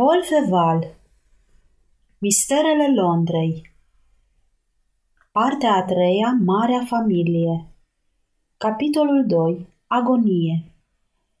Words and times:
Paul 0.00 0.22
Feval 0.22 0.96
Misterele 2.18 2.94
Londrei 2.94 3.72
Partea 5.32 5.74
a 5.74 5.82
treia, 5.82 6.38
Marea 6.44 6.84
Familie 6.86 7.66
Capitolul 8.56 9.24
2. 9.26 9.66
Agonie 9.86 10.64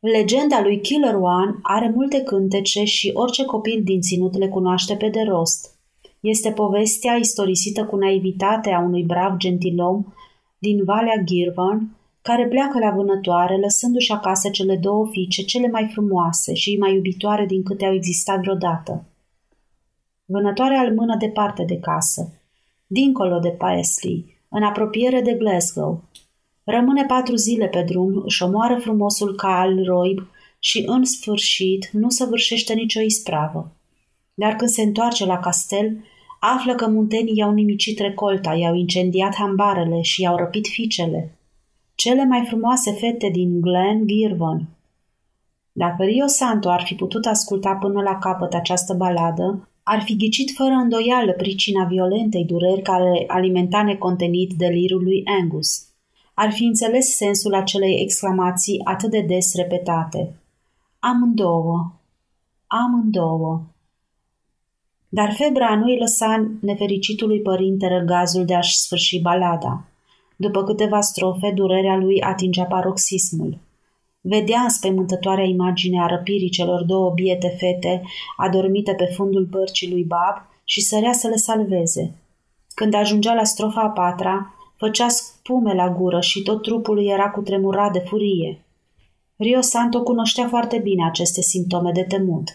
Legenda 0.00 0.62
lui 0.62 0.80
Killer 0.80 1.14
One 1.14 1.58
are 1.62 1.90
multe 1.94 2.22
cântece 2.22 2.84
și 2.84 3.10
orice 3.14 3.44
copil 3.44 3.82
din 3.84 4.00
ținut 4.00 4.36
le 4.36 4.48
cunoaște 4.48 4.96
pe 4.96 5.08
de 5.08 5.22
rost. 5.22 5.78
Este 6.20 6.52
povestea 6.52 7.14
istorisită 7.14 7.84
cu 7.84 7.96
naivitate 7.96 8.70
a 8.70 8.80
unui 8.80 9.02
brav 9.02 9.36
gentilom 9.36 10.12
din 10.58 10.84
Valea 10.84 11.22
Girvan, 11.24 11.96
care 12.28 12.46
pleacă 12.46 12.78
la 12.78 12.90
vânătoare, 12.90 13.56
lăsându-și 13.56 14.12
acasă 14.12 14.50
cele 14.50 14.76
două 14.76 15.08
fiice 15.10 15.42
cele 15.42 15.68
mai 15.68 15.90
frumoase 15.92 16.54
și 16.54 16.76
mai 16.76 16.94
iubitoare 16.94 17.46
din 17.46 17.62
câte 17.62 17.84
au 17.84 17.94
existat 17.94 18.40
vreodată. 18.40 19.04
Vânătoarea 20.24 20.80
îl 20.80 20.94
mână 20.94 21.16
departe 21.16 21.64
de 21.64 21.78
casă, 21.78 22.32
dincolo 22.86 23.38
de 23.38 23.48
Paisley, 23.48 24.24
în 24.48 24.62
apropiere 24.62 25.20
de 25.20 25.32
Glasgow. 25.32 26.02
Rămâne 26.64 27.04
patru 27.04 27.34
zile 27.34 27.66
pe 27.66 27.82
drum, 27.82 28.22
își 28.24 28.42
omoară 28.42 28.76
frumosul 28.76 29.34
cal 29.34 29.84
roib 29.84 30.26
și, 30.58 30.82
în 30.86 31.04
sfârșit, 31.04 31.88
nu 31.92 32.08
săvârșește 32.08 32.74
nicio 32.74 33.00
ispravă. 33.00 33.72
Dar 34.34 34.56
când 34.56 34.70
se 34.70 34.82
întoarce 34.82 35.26
la 35.26 35.38
castel, 35.38 36.04
află 36.40 36.74
că 36.74 36.88
muntenii 36.88 37.36
i-au 37.36 37.52
nimicit 37.52 37.98
recolta, 37.98 38.54
i-au 38.54 38.74
incendiat 38.74 39.34
hambarele 39.34 40.00
și 40.00 40.22
i-au 40.22 40.36
răpit 40.36 40.66
fiicele. 40.66 41.38
Cele 41.94 42.24
mai 42.24 42.44
frumoase 42.46 42.92
fete 42.92 43.28
din 43.28 43.60
Glen 43.60 44.06
Girvan. 44.06 44.68
Dacă 45.72 46.02
Rio 46.02 46.26
Santo 46.26 46.70
ar 46.70 46.82
fi 46.82 46.94
putut 46.94 47.26
asculta 47.26 47.74
până 47.74 48.02
la 48.02 48.18
capăt 48.18 48.54
această 48.54 48.94
baladă, 48.94 49.68
ar 49.82 50.02
fi 50.02 50.16
ghicit 50.16 50.50
fără 50.56 50.72
îndoială 50.72 51.32
pricina 51.32 51.84
violentei 51.84 52.44
dureri 52.44 52.82
care 52.82 53.24
alimenta 53.26 53.82
necontenit 53.82 54.52
delirul 54.52 55.02
lui 55.02 55.22
Angus. 55.40 55.86
Ar 56.34 56.52
fi 56.52 56.64
înțeles 56.64 57.16
sensul 57.16 57.54
acelei 57.54 58.00
exclamații 58.02 58.80
atât 58.84 59.10
de 59.10 59.20
des 59.20 59.54
repetate. 59.54 60.34
Amândouă, 60.98 61.92
amândouă. 62.66 63.62
Dar 65.08 65.32
febra 65.32 65.76
nu 65.76 65.84
îi 65.84 65.98
lăsa 65.98 66.50
nefericitului 66.60 67.40
părinte 67.40 67.88
răgazul 67.88 68.44
de 68.44 68.54
a-și 68.54 68.78
sfârși 68.78 69.20
balada. 69.20 69.84
După 70.36 70.64
câteva 70.64 71.00
strofe, 71.00 71.52
durerea 71.54 71.96
lui 71.96 72.20
atingea 72.22 72.64
paroxismul. 72.64 73.58
Vedea 74.20 74.60
înspăimântătoarea 74.60 75.44
imagine 75.44 76.02
a 76.02 76.06
răpirii 76.06 76.48
celor 76.48 76.82
două 76.82 77.10
biete 77.10 77.54
fete 77.58 78.02
adormite 78.36 78.92
pe 78.92 79.04
fundul 79.04 79.44
bărcii 79.44 79.90
lui 79.90 80.04
Bab 80.04 80.36
și 80.64 80.80
sărea 80.80 81.12
să 81.12 81.28
le 81.28 81.36
salveze. 81.36 82.14
Când 82.74 82.94
ajungea 82.94 83.34
la 83.34 83.44
strofa 83.44 83.80
a 83.80 83.88
patra, 83.88 84.54
făcea 84.76 85.08
spume 85.08 85.74
la 85.74 85.88
gură 85.88 86.20
și 86.20 86.42
tot 86.42 86.62
trupul 86.62 86.94
lui 86.94 87.06
era 87.06 87.30
cutremurat 87.30 87.92
de 87.92 87.98
furie. 87.98 88.64
Rio 89.36 89.60
Santo 89.60 90.02
cunoștea 90.02 90.48
foarte 90.48 90.78
bine 90.78 91.04
aceste 91.04 91.40
simptome 91.40 91.92
de 91.92 92.02
temut. 92.02 92.48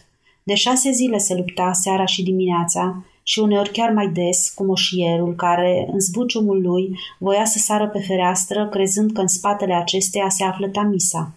De 0.43 0.53
șase 0.53 0.91
zile 0.91 1.17
se 1.17 1.35
lupta 1.35 1.71
seara 1.73 2.05
și 2.05 2.23
dimineața 2.23 3.05
și 3.29 3.39
uneori 3.39 3.69
chiar 3.69 3.91
mai 3.91 4.07
des 4.07 4.51
cu 4.55 4.65
moșierul 4.65 5.35
care, 5.35 5.87
în 5.91 5.99
zbuciumul 5.99 6.61
lui, 6.61 6.99
voia 7.17 7.45
să 7.45 7.57
sară 7.57 7.87
pe 7.87 7.99
fereastră, 7.99 8.67
crezând 8.67 9.11
că 9.11 9.21
în 9.21 9.27
spatele 9.27 9.73
acesteia 9.73 10.29
se 10.29 10.43
află 10.43 10.67
Tamisa 10.67 11.33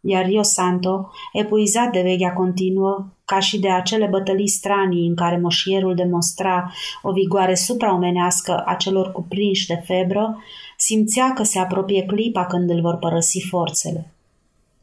iar 0.00 0.24
Rio 0.24 0.42
Santo, 0.42 1.10
epuizat 1.32 1.92
de 1.92 2.02
vechea 2.02 2.32
continuă, 2.32 3.06
ca 3.24 3.38
și 3.38 3.58
de 3.58 3.70
acele 3.70 4.06
bătălii 4.06 4.48
stranii 4.48 5.06
în 5.06 5.14
care 5.14 5.38
moșierul 5.38 5.94
demonstra 5.94 6.72
o 7.02 7.12
vigoare 7.12 7.54
supraomenească 7.54 8.62
a 8.66 8.74
celor 8.74 9.12
cuprinși 9.12 9.66
de 9.66 9.82
febră, 9.84 10.42
simțea 10.76 11.32
că 11.32 11.42
se 11.42 11.58
apropie 11.58 12.02
clipa 12.02 12.46
când 12.46 12.70
îl 12.70 12.80
vor 12.80 12.96
părăsi 12.96 13.46
forțele. 13.48 14.12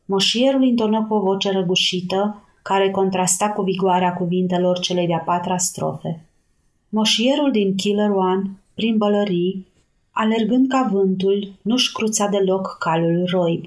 Moșierul 0.06 0.64
intonă 0.64 1.06
cu 1.08 1.14
o 1.14 1.20
voce 1.20 1.52
răgușită, 1.52 2.45
care 2.68 2.92
contrasta 2.92 3.50
cu 3.50 3.62
vigoarea 3.62 4.14
cuvintelor 4.14 4.80
celei 4.80 5.08
de-a 5.08 5.20
patra 5.20 5.58
strofe. 5.58 6.26
Moșierul 6.90 7.52
din 7.52 7.76
Killer 7.76 8.10
One, 8.10 8.52
prin 8.74 8.98
bălării, 8.98 9.68
alergând 10.12 10.68
ca 10.68 10.90
vântul, 10.92 11.54
nu-și 11.62 11.92
cruța 11.92 12.28
deloc 12.28 12.78
calul 12.80 13.26
roib. 13.32 13.64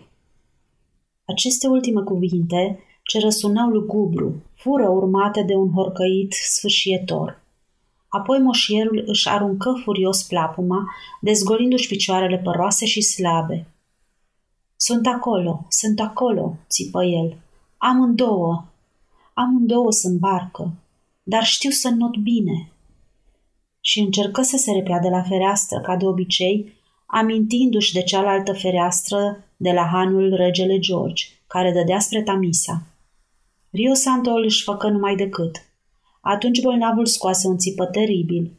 Aceste 1.25 1.66
ultime 1.69 2.03
cuvinte, 2.03 2.78
ce 3.03 3.19
răsunau 3.19 3.69
lugubru, 3.69 4.42
fură 4.54 4.88
urmate 4.88 5.42
de 5.42 5.54
un 5.54 5.72
horcăit 5.72 6.32
sfâșietor. 6.32 7.41
Apoi 8.08 8.38
moșierul 8.38 9.03
își 9.06 9.28
aruncă 9.28 9.81
furios 9.84 10.22
plapuma, 10.22 10.84
dezgolindu-și 11.20 11.88
picioarele 11.88 12.38
păroase 12.38 12.87
și 12.87 13.00
slabe. 13.00 13.66
Sunt 14.76 15.06
acolo, 15.06 15.66
sunt 15.69 16.00
acolo, 16.00 16.56
țipă 16.69 17.04
el. 17.04 17.37
Amândouă, 17.76 18.64
amândouă 19.43 19.93
sunt 19.93 20.19
barcă, 20.19 20.72
dar 21.22 21.44
știu 21.44 21.71
să 21.71 21.88
not 21.88 22.16
bine. 22.16 22.69
Și 23.81 24.00
încercă 24.00 24.43
să 24.43 24.56
se 24.56 24.72
repea 24.72 24.99
de 24.99 25.09
la 25.09 25.22
fereastră, 25.22 25.81
ca 25.81 25.97
de 25.97 26.06
obicei, 26.06 26.72
amintindu-și 27.06 27.93
de 27.93 28.03
cealaltă 28.03 28.53
fereastră 28.53 29.44
de 29.56 29.71
la 29.71 29.84
hanul 29.84 30.34
regele 30.34 30.78
George, 30.78 31.25
care 31.47 31.72
dădea 31.72 31.99
spre 31.99 32.22
Tamisa. 32.22 32.82
Rio 33.71 33.94
Santo 33.94 34.31
își 34.44 34.62
făcă 34.62 34.88
numai 34.88 35.16
decât. 35.16 35.56
Atunci 36.20 36.62
bolnavul 36.62 37.06
scoase 37.06 37.49
un 37.49 37.56
țipă 37.59 37.84
teribil. 37.84 38.53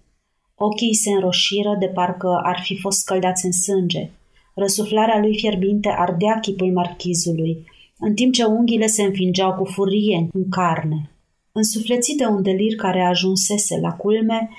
Ochii 0.56 0.96
se 0.96 1.09
înroșiră 1.09 1.75
de 1.79 1.88
parcă 1.88 2.40
ar 2.44 2.59
fi 2.63 2.79
fost 2.79 3.00
scăldați 3.00 3.46
în 3.46 3.51
sânge. 3.51 4.09
Răsuflarea 4.56 5.19
lui 5.19 5.38
fierbinte 5.38 5.90
ardea 5.90 6.40
chipul 6.40 6.72
marchizului, 6.72 7.66
în 7.99 8.13
timp 8.13 8.33
ce 8.33 8.43
unghiile 8.43 8.87
se 8.87 9.03
înfingeau 9.03 9.53
cu 9.53 9.65
furie 9.65 10.29
în 10.33 10.49
carne. 10.49 11.11
Însuflețit 11.51 12.17
de 12.17 12.25
un 12.25 12.41
delir 12.41 12.75
care 12.75 13.01
ajunsese 13.01 13.79
la 13.81 13.91
culme, 13.91 14.49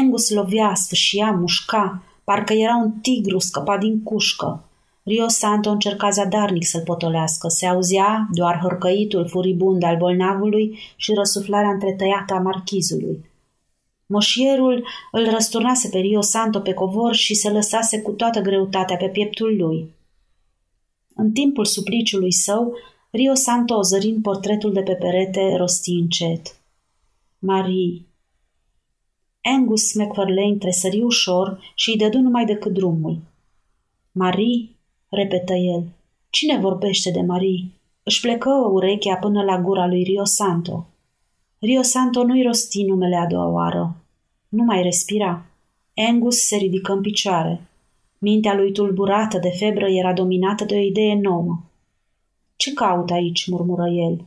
Angus 0.00 0.30
lovea, 0.30 0.74
sfâșia, 0.74 1.30
mușca, 1.30 2.02
parcă 2.24 2.52
era 2.52 2.76
un 2.76 2.90
tigru 2.90 3.38
scăpat 3.38 3.78
din 3.78 4.02
cușcă. 4.02 4.64
Rio 5.02 5.28
Santo 5.28 5.70
încerca 5.70 6.10
zadarnic 6.10 6.66
să-l 6.66 6.82
potolească. 6.84 7.48
Se 7.48 7.66
auzea 7.66 8.28
doar 8.32 8.58
hărcăitul 8.62 9.28
furibund 9.28 9.82
al 9.82 9.96
bolnavului 9.96 10.78
și 10.96 11.12
răsuflarea 11.14 11.70
întretăiată 11.70 12.34
a 12.34 12.40
marchizului. 12.40 13.24
Moșierul 14.06 14.86
îl 15.10 15.30
răsturnase 15.30 15.88
pe 15.88 15.98
Rio 15.98 16.20
Santo 16.20 16.60
pe 16.60 16.72
covor 16.72 17.14
și 17.14 17.34
se 17.34 17.50
lăsase 17.50 18.00
cu 18.00 18.10
toată 18.10 18.40
greutatea 18.40 18.96
pe 18.96 19.08
pieptul 19.08 19.56
lui. 19.56 19.94
În 21.18 21.32
timpul 21.32 21.64
supliciului 21.64 22.32
său, 22.32 22.74
Rio 23.10 23.34
Santo, 23.34 23.82
zărind 23.82 24.22
portretul 24.22 24.72
de 24.72 24.80
pe 24.80 24.94
perete, 24.94 25.56
rosti 25.56 25.90
încet. 25.90 26.60
Marie. 27.38 28.06
Angus 29.42 29.94
McFarlane 29.94 30.56
tresări 30.56 31.02
ușor 31.02 31.72
și 31.74 31.90
îi 31.90 31.96
dădu 31.96 32.18
numai 32.18 32.44
decât 32.44 32.72
drumul. 32.72 33.18
Marie, 34.12 34.68
repetă 35.08 35.52
el. 35.52 35.84
Cine 36.30 36.58
vorbește 36.58 37.10
de 37.10 37.20
Marie? 37.20 37.70
Își 38.02 38.20
plecă 38.20 38.50
urechea 38.50 39.16
până 39.16 39.42
la 39.42 39.60
gura 39.60 39.86
lui 39.86 40.02
Rio 40.02 40.24
Santo. 40.24 40.86
Rio 41.58 41.82
Santo 41.82 42.24
nu-i 42.24 42.42
rosti 42.42 42.84
numele 42.84 43.16
a 43.16 43.26
doua 43.26 43.48
oară. 43.48 43.96
Nu 44.48 44.64
mai 44.64 44.82
respira. 44.82 45.46
Angus 46.08 46.36
se 46.36 46.56
ridică 46.56 46.92
în 46.92 47.00
picioare. 47.00 47.68
Mintea 48.18 48.54
lui 48.54 48.72
tulburată 48.72 49.38
de 49.38 49.50
febră 49.50 49.88
era 49.88 50.12
dominată 50.12 50.64
de 50.64 50.74
o 50.74 50.78
idee 50.78 51.14
nouă. 51.14 51.60
Ce 52.56 52.72
caut 52.72 53.10
aici?" 53.10 53.46
murmură 53.46 53.88
el. 53.88 54.24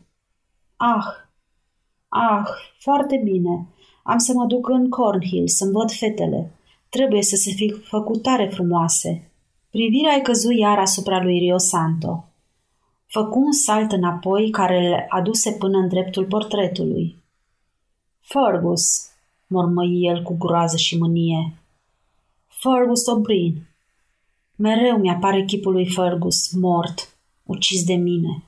Ah, 0.77 1.05
ah, 2.07 2.47
foarte 2.77 3.21
bine. 3.23 3.67
Am 4.03 4.17
să 4.17 4.33
mă 4.33 4.45
duc 4.45 4.69
în 4.69 4.89
Cornhill 4.89 5.47
să-mi 5.47 5.71
văd 5.71 5.91
fetele. 5.91 6.51
Trebuie 6.89 7.21
să 7.21 7.35
se 7.35 7.51
fi 7.51 7.69
făcut 7.83 8.21
tare 8.21 8.47
frumoase. 8.47 9.31
Privirea 9.69 10.11
ai 10.11 10.21
căzut 10.21 10.57
iar 10.57 10.79
asupra 10.79 11.23
lui 11.23 11.39
Rio 11.39 11.57
Santo. 11.57 12.25
Făcu 13.05 13.39
un 13.39 13.51
salt 13.51 13.91
înapoi 13.91 14.49
care 14.49 14.87
îl 14.87 15.05
aduse 15.09 15.51
până 15.51 15.77
în 15.77 15.87
dreptul 15.87 16.25
portretului. 16.25 17.15
Fergus, 18.19 19.09
mormăi 19.47 19.99
el 20.01 20.23
cu 20.23 20.37
groază 20.37 20.77
și 20.77 20.97
mânie. 20.97 21.53
Fergus 22.47 23.01
O'Brien. 23.01 23.68
Mereu 24.61 24.97
mi-apare 24.97 25.45
chipul 25.45 25.71
lui 25.71 25.89
Fergus, 25.89 26.51
mort, 26.51 27.17
ucis 27.43 27.83
de 27.83 27.93
mine. 27.93 28.43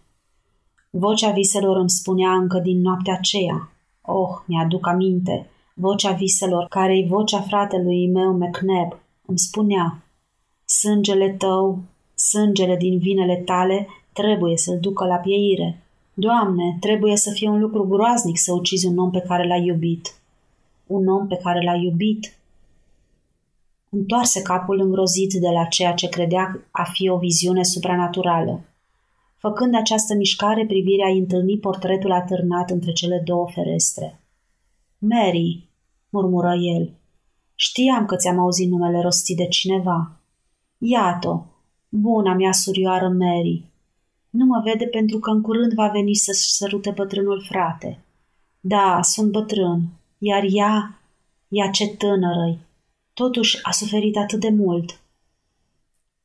Vocea 0.90 1.32
viselor 1.32 1.78
îmi 1.78 1.90
spunea 1.90 2.32
încă 2.32 2.60
din 2.60 2.82
noaptea 2.82 3.14
aceea. 3.14 3.72
Oh, 4.02 4.30
mi-aduc 4.46 4.88
aminte. 4.88 5.50
Vocea 5.74 6.12
viselor, 6.12 6.66
care-i 6.70 7.08
vocea 7.08 7.42
fratelui 7.42 8.08
meu 8.08 8.32
McNab, 8.32 9.00
îmi 9.26 9.38
spunea 9.38 10.04
Sângele 10.66 11.30
tău, 11.30 11.80
sângele 12.16 12.76
din 12.76 12.98
vinele 12.98 13.36
tale, 13.36 13.88
trebuie 14.14 14.58
să-l 14.58 14.80
ducă 14.80 15.06
la 15.06 15.16
pieire. 15.16 15.84
Doamne, 16.14 16.78
trebuie 16.80 17.16
să 17.16 17.32
fie 17.32 17.50
un 17.50 17.60
lucru 17.60 17.88
groaznic 17.88 18.38
să 18.38 18.54
ucizi 18.54 18.88
un 18.88 18.98
om 18.98 19.12
pe 19.12 19.24
care 19.28 19.48
l-ai 19.48 19.66
iubit. 19.66 20.14
Un 20.88 21.08
om 21.08 21.28
pe 21.28 21.40
care 21.44 21.64
l-ai 21.64 21.84
iubit. 21.84 22.34
Întoarse 23.94 24.42
capul 24.42 24.80
îngrozit 24.80 25.34
de 25.34 25.50
la 25.50 25.66
ceea 25.66 25.94
ce 25.94 26.10
credea 26.10 26.68
a 26.72 26.84
fi 26.84 27.10
o 27.10 27.18
viziune 27.18 27.64
supranaturală. 27.64 28.64
Făcând 29.38 29.76
această 29.76 30.16
mișcare, 30.16 30.66
privirea 30.66 31.08
îi 31.08 31.18
întâlni 31.18 31.58
portretul 31.58 32.12
atârnat 32.12 32.70
între 32.70 32.92
cele 32.92 33.22
două 33.26 33.48
ferestre. 33.54 34.22
Mary, 34.98 35.70
murmură 36.10 36.54
el, 36.56 36.94
știam 37.56 38.06
că 38.06 38.16
ți-am 38.16 38.40
auzit 38.40 38.70
numele 38.70 39.02
rostit 39.02 39.38
de 39.38 39.48
cineva. 39.48 40.20
Iată, 40.78 41.46
buna 41.90 42.34
mea 42.34 42.52
surioară 42.52 43.08
Mary. 43.10 43.66
Nu 44.30 44.46
mă 44.46 44.62
vede 44.64 44.86
pentru 44.86 45.20
că 45.20 45.30
în 45.30 45.42
curând 45.42 45.74
va 45.74 45.88
veni 45.88 46.14
să-și 46.14 46.54
sărute 46.54 46.92
bătrânul 46.92 47.46
frate. 47.50 48.04
Da, 48.60 49.00
sunt 49.02 49.32
bătrân, 49.32 49.82
iar 50.18 50.44
ea, 50.50 51.02
ea 51.48 51.70
ce 51.70 51.88
tânără 51.88 52.58
Totuși 53.24 53.60
a 53.62 53.72
suferit 53.72 54.18
atât 54.18 54.40
de 54.40 54.50
mult. 54.50 55.02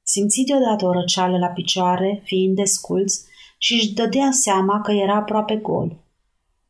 Simți 0.03 0.43
deodată 0.47 0.87
o 0.87 0.93
răceală 0.93 1.39
la 1.39 1.47
picioare, 1.47 2.21
fiind 2.25 2.57
desculț, 2.57 3.15
și 3.59 3.73
își 3.73 3.95
dădea 3.95 4.29
seama 4.31 4.81
că 4.81 4.93
era 4.93 5.15
aproape 5.15 5.57
gol. 5.57 5.97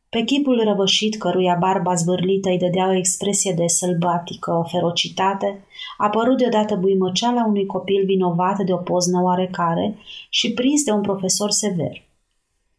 Pe 0.09 0.23
chipul 0.23 0.63
răvășit, 0.63 1.17
căruia 1.17 1.55
barba 1.59 1.95
zvârlită 1.95 2.49
îi 2.49 2.57
dădea 2.57 2.87
o 2.87 2.95
expresie 2.95 3.53
de 3.53 3.67
sălbatică 3.67 4.67
ferocitate, 4.71 5.65
a 5.97 6.05
apărut 6.05 6.37
deodată 6.37 6.75
buimăceala 6.75 7.45
unui 7.45 7.65
copil 7.65 8.05
vinovat 8.05 8.57
de 8.57 8.73
o 8.73 8.77
poznă 8.77 9.21
oarecare 9.21 9.97
și 10.29 10.53
prins 10.53 10.83
de 10.83 10.91
un 10.91 11.01
profesor 11.01 11.51
sever. 11.51 12.05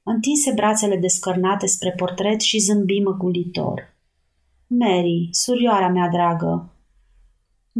Întinse 0.02 0.52
brațele 0.54 0.96
descărnate 0.96 1.66
spre 1.66 1.92
portret 1.96 2.40
și 2.40 2.58
zâmbi 2.58 3.00
măgulitor. 3.00 3.94
Mary, 4.66 5.28
surioara 5.30 5.88
mea 5.88 6.08
dragă. 6.08 6.72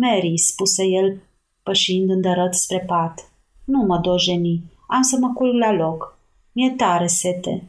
Mary, 0.01 0.37
spuse 0.37 0.85
el, 0.85 1.23
pășind 1.63 2.11
îndărăt 2.11 2.55
spre 2.55 2.81
pat. 2.87 3.33
Nu 3.65 3.83
mă 3.83 3.99
dojeni, 3.99 4.63
am 4.87 5.03
să 5.03 5.17
mă 5.21 5.33
culc 5.33 5.55
la 5.55 5.73
loc. 5.73 6.19
Mi-e 6.53 6.71
tare 6.71 7.07
sete. 7.07 7.69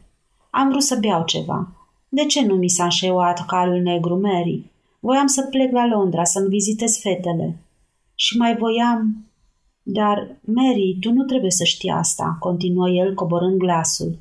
Am 0.49 0.69
vrut 0.69 0.83
să 0.83 0.97
beau 1.01 1.23
ceva. 1.23 1.71
De 2.09 2.25
ce 2.25 2.45
nu 2.45 2.55
mi 2.55 2.69
s-a 2.69 2.83
înșeuat 2.83 3.45
calul 3.45 3.81
negru, 3.81 4.19
Mary? 4.19 4.71
Voiam 4.99 5.27
să 5.27 5.47
plec 5.49 5.71
la 5.71 5.85
Londra, 5.85 6.23
să-mi 6.23 6.47
vizitez 6.47 6.99
fetele. 6.99 7.57
Și 8.15 8.37
mai 8.37 8.55
voiam... 8.55 9.23
Dar, 9.83 10.37
Mary, 10.41 10.97
tu 10.99 11.11
nu 11.11 11.23
trebuie 11.23 11.51
să 11.51 11.63
știi 11.63 11.89
asta, 11.89 12.37
continuă 12.39 12.89
el 12.89 13.13
coborând 13.13 13.57
glasul. 13.57 14.17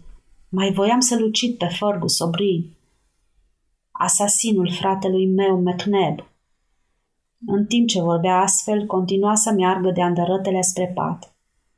Mai 0.49 0.73
voiam 0.73 1.01
să-l 1.01 1.23
ucid 1.23 1.57
pe 1.57 1.67
Fergus 1.67 2.17
O'Brien. 2.25 2.77
Asasinul 3.91 4.73
fratelui 4.73 5.27
meu, 5.27 5.61
McNab. 5.61 6.27
În 7.47 7.67
timp 7.67 7.89
ce 7.89 8.03
vorbea 8.03 8.41
astfel, 8.41 8.87
continua 8.87 9.35
să 9.35 9.53
meargă 9.53 9.91
de 9.91 10.03
andărătele 10.03 10.61
spre 10.61 10.93
pat. 10.95 11.33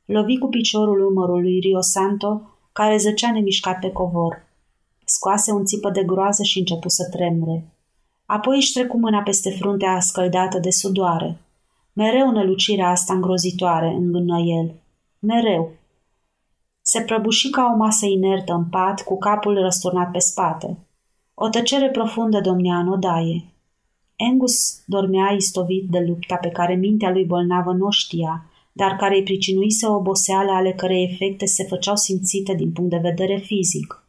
Lovi 0.05 0.37
cu 0.37 0.47
piciorul 0.47 1.05
umărul 1.11 1.41
lui 1.41 1.59
Rio 1.59 1.81
Santo, 1.81 2.41
care 2.71 2.97
zăcea 2.97 3.31
nemișcat 3.31 3.79
pe 3.79 3.91
covor. 3.91 4.47
Scoase 5.05 5.51
un 5.51 5.65
țipă 5.65 5.89
de 5.89 6.03
groază 6.03 6.43
și 6.43 6.59
începu 6.59 6.89
să 6.89 7.09
tremure. 7.09 7.75
Apoi 8.25 8.55
își 8.55 8.73
trecu 8.73 8.97
mâna 8.97 9.21
peste 9.21 9.49
fruntea 9.49 9.99
scăldată 9.99 10.59
de 10.59 10.69
sudoare. 10.69 11.41
Mereu 11.93 12.31
nălucirea 12.31 12.89
asta 12.89 13.13
îngrozitoare, 13.13 13.87
îngână 13.87 14.39
el. 14.39 14.73
Mereu. 15.19 15.71
Se 16.81 17.01
prăbuși 17.01 17.49
ca 17.49 17.71
o 17.73 17.77
masă 17.77 18.05
inertă 18.05 18.53
în 18.53 18.65
pat, 18.65 19.01
cu 19.01 19.17
capul 19.17 19.61
răsturnat 19.61 20.11
pe 20.11 20.19
spate. 20.19 20.77
O 21.33 21.49
tăcere 21.49 21.89
profundă 21.89 22.39
domnea 22.39 22.77
în 22.77 22.87
odaie. 22.87 23.50
Angus 24.29 24.81
dormea 24.85 25.31
istovit 25.31 25.89
de 25.89 25.99
lupta 25.99 26.35
pe 26.35 26.49
care 26.49 26.75
mintea 26.75 27.11
lui 27.11 27.25
bolnavă 27.25 27.71
nu 27.71 27.89
știa, 27.89 28.45
dar 28.71 28.95
care 28.95 29.15
îi 29.15 29.23
pricinuise 29.23 29.85
o 29.85 29.95
oboseală 29.95 30.51
ale 30.51 30.73
cărei 30.73 31.09
efecte 31.11 31.45
se 31.45 31.63
făceau 31.63 31.95
simțite 31.95 32.53
din 32.53 32.71
punct 32.71 32.89
de 32.89 32.97
vedere 32.97 33.37
fizic. 33.37 34.05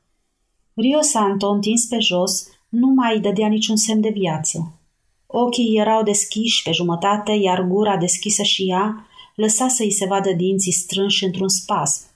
Rio 0.75 1.01
Santo, 1.01 1.49
întins 1.49 1.85
pe 1.85 1.99
jos, 1.99 2.47
nu 2.69 2.87
mai 2.87 3.21
dădea 3.21 3.49
niciun 3.49 3.77
semn 3.77 4.01
de 4.01 4.09
viață. 4.09 4.73
Ochii 5.27 5.77
erau 5.79 6.03
deschiși 6.03 6.63
pe 6.63 6.73
jumătate, 6.73 7.33
iar 7.33 7.63
gura 7.63 7.97
deschisă 7.97 8.43
și 8.43 8.71
ea 8.71 9.07
lăsa 9.35 9.69
să-i 9.69 9.91
se 9.91 10.07
vadă 10.07 10.33
dinții 10.33 10.73
strânși 10.73 11.25
într-un 11.25 11.49
spasm. 11.49 12.12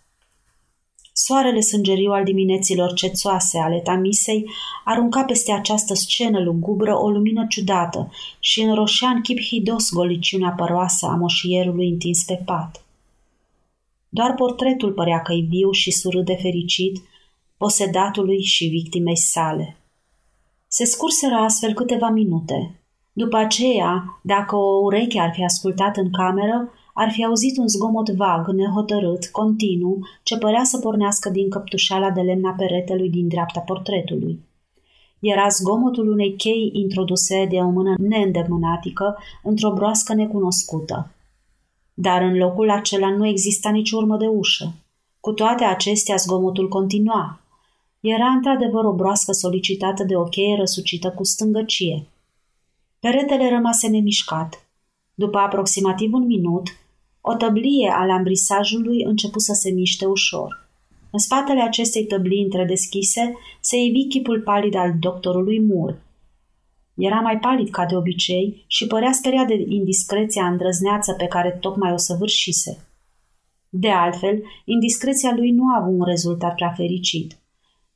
Soarele 1.19 1.61
sângeriu 1.61 2.11
al 2.11 2.25
dimineților 2.25 2.93
cețoase 2.93 3.59
ale 3.59 3.81
tamisei 3.81 4.51
arunca 4.85 5.25
peste 5.25 5.53
această 5.53 5.95
scenă 5.95 6.41
lugubră 6.41 6.99
o 6.99 7.11
lumină 7.11 7.47
ciudată 7.49 8.11
și 8.39 8.61
înroșea 8.61 9.09
în 9.09 9.21
chip 9.21 9.41
hidos 9.41 9.93
goliciunea 9.93 10.51
păroasă 10.57 11.07
a 11.07 11.15
moșierului 11.15 11.89
întins 11.89 12.25
pe 12.25 12.43
pat. 12.45 12.85
Doar 14.09 14.35
portretul 14.35 14.93
părea 14.93 15.23
că 15.23 15.35
viu 15.49 15.71
și 15.71 15.91
surât 15.91 16.25
de 16.25 16.35
fericit, 16.35 17.03
posedatului 17.57 18.43
și 18.43 18.67
victimei 18.67 19.17
sale. 19.17 19.77
Se 20.69 20.85
scurseră 20.85 21.35
astfel 21.35 21.73
câteva 21.73 22.09
minute. 22.09 22.81
După 23.13 23.37
aceea, 23.37 24.19
dacă 24.23 24.57
o 24.57 24.81
ureche 24.83 25.21
ar 25.21 25.33
fi 25.33 25.45
ascultat 25.45 25.97
în 25.97 26.11
cameră, 26.11 26.71
ar 26.99 27.11
fi 27.11 27.25
auzit 27.25 27.57
un 27.57 27.69
zgomot 27.69 28.09
vag, 28.09 28.49
nehotărât, 28.49 29.27
continuu, 29.27 29.99
ce 30.23 30.39
părea 30.39 30.65
să 30.65 30.79
pornească 30.79 31.31
din 31.31 31.51
căptușala 31.51 32.11
de 32.11 32.21
lemn 32.21 32.45
a 32.45 32.53
peretelui 32.53 33.11
din 33.11 33.29
dreapta 33.29 33.61
portretului. 33.61 34.41
Era 35.21 35.49
zgomotul 35.49 36.09
unei 36.09 36.37
chei 36.37 36.71
introduse 36.73 37.47
de 37.51 37.57
o 37.57 37.69
mână 37.69 37.95
neîndemânatică 37.99 39.19
într-o 39.43 39.73
broască 39.73 40.15
necunoscută. 40.15 41.11
Dar 41.95 42.23
în 42.23 42.37
locul 42.37 42.71
acela 42.71 43.11
nu 43.11 43.27
exista 43.27 43.71
nici 43.71 43.91
urmă 43.91 44.17
de 44.17 44.27
ușă. 44.27 44.75
Cu 45.21 45.33
toate 45.33 45.65
acestea, 45.65 46.17
zgomotul 46.17 46.69
continua. 46.69 47.41
Era 48.01 48.27
într-adevăr 48.27 48.85
o 48.85 48.93
broască 48.93 49.33
solicitată 49.33 50.05
de 50.05 50.17
o 50.17 50.23
cheie 50.23 50.57
răsucită 50.57 51.11
cu 51.11 51.25
stângăcie. 51.25 52.07
Peretele 53.01 53.49
rămase 53.49 53.89
nemișcat. 53.89 54.67
După 55.15 55.39
aproximativ 55.39 56.13
un 56.13 56.27
minut, 56.27 56.69
o 57.29 57.35
tăblie 57.35 57.91
al 57.97 58.11
ambrisajului 58.11 59.03
început 59.05 59.43
să 59.43 59.53
se 59.53 59.71
miște 59.71 60.05
ușor. 60.07 60.69
În 61.11 61.19
spatele 61.19 61.63
acestei 61.63 62.07
tăblii 62.07 62.43
întredeschise 62.43 63.35
se 63.61 63.77
ivi 63.77 64.07
chipul 64.07 64.41
palid 64.41 64.75
al 64.75 64.95
doctorului 65.01 65.61
Moore. 65.61 66.03
Era 66.95 67.21
mai 67.21 67.39
palid 67.39 67.71
ca 67.71 67.85
de 67.85 67.97
obicei 67.97 68.65
și 68.67 68.87
părea 68.87 69.13
speriat 69.13 69.47
de 69.47 69.65
indiscreția 69.69 70.47
îndrăzneață 70.47 71.13
pe 71.13 71.27
care 71.27 71.59
tocmai 71.61 71.93
o 71.93 71.97
săvârșise. 71.97 72.89
De 73.69 73.91
altfel, 73.91 74.43
indiscreția 74.65 75.33
lui 75.37 75.51
nu 75.51 75.65
a 75.65 75.81
avut 75.81 75.99
un 75.99 76.05
rezultat 76.05 76.55
prea 76.55 76.73
fericit, 76.77 77.39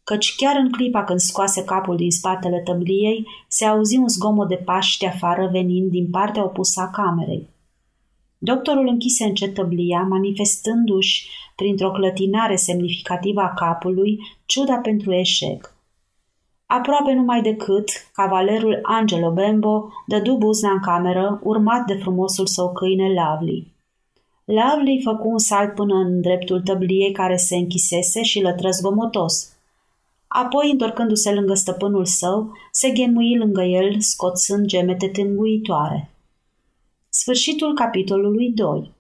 căci 0.05 0.35
chiar 0.37 0.57
în 0.57 0.71
clipa 0.71 1.05
când 1.05 1.19
scoase 1.19 1.65
capul 1.65 1.97
din 1.97 2.11
spatele 2.11 2.61
tăbliei, 2.65 3.27
se 3.49 3.65
auzi 3.65 3.97
un 3.97 4.09
zgomot 4.09 4.49
de 4.49 4.63
pași 4.65 4.99
de 4.99 5.07
afară 5.07 5.49
venind 5.53 5.91
din 5.91 6.11
partea 6.11 6.45
opusă 6.45 6.81
a 6.81 6.91
camerei. 6.91 7.49
Doctorul 8.43 8.87
închise 8.89 9.25
încet 9.25 9.55
tăblia, 9.55 10.03
manifestându-și, 10.03 11.29
printr-o 11.57 11.91
clătinare 11.91 12.57
semnificativă 12.57 13.41
a 13.41 13.53
capului, 13.55 14.19
ciuda 14.47 14.77
pentru 14.77 15.13
eșec. 15.13 15.75
Aproape 16.67 17.13
numai 17.13 17.43
decât, 17.43 17.89
cavalerul 18.13 18.79
Angelo 18.83 19.33
Bembo 19.33 19.93
dădu 20.07 20.37
buzna 20.37 20.71
în 20.71 20.81
cameră, 20.81 21.41
urmat 21.43 21.87
de 21.87 21.95
frumosul 21.95 22.47
său 22.47 22.73
câine 22.73 23.09
Lovely. 23.09 23.73
Lovely 24.45 25.01
făcu 25.05 25.29
un 25.29 25.39
salt 25.39 25.75
până 25.75 25.95
în 25.95 26.21
dreptul 26.21 26.61
tăbliei 26.61 27.13
care 27.13 27.37
se 27.37 27.57
închisese 27.57 28.23
și 28.23 28.43
lătră 28.43 28.71
zgomotos. 28.71 29.57
Apoi, 30.29 30.71
întorcându-se 30.71 31.33
lângă 31.33 31.55
stăpânul 31.55 32.05
său, 32.05 32.53
se 32.73 32.91
ghenmui 32.91 33.37
lângă 33.37 33.63
el, 33.63 33.97
scoțând 33.99 34.67
gemete 34.67 35.09
tânguitoare. 35.09 36.11
Sfârșitul 37.21 37.75
capitolului 37.75 38.53
2 38.55 38.93